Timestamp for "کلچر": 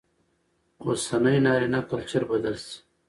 1.89-2.21